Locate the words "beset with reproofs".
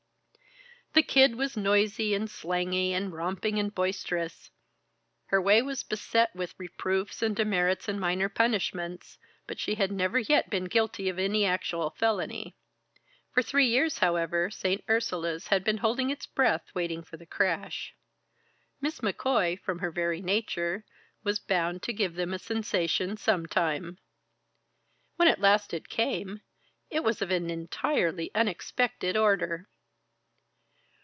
5.83-7.21